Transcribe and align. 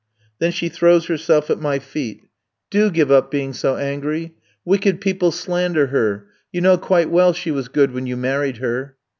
Then 0.39 0.51
she 0.51 0.67
throws 0.67 1.05
herself 1.05 1.51
at 1.51 1.61
my 1.61 1.77
feet. 1.77 2.23
'Do 2.71 2.89
give 2.89 3.11
up 3.11 3.29
being 3.29 3.53
so 3.53 3.77
angry! 3.77 4.33
Wicked 4.65 4.99
people 4.99 5.29
slander 5.31 5.85
her; 5.93 6.25
you 6.51 6.59
know 6.59 6.79
quite 6.79 7.11
well 7.11 7.33
she 7.33 7.51
was 7.51 7.67
good 7.67 7.91
when 7.91 8.07
you 8.07 8.17
married 8.17 8.57
her.' 8.57 8.97